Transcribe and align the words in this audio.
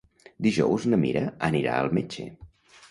Dijous 0.45 0.87
na 0.93 0.99
Mira 1.03 1.23
anirà 1.51 1.77
al 1.83 1.95
metge. 2.01 2.29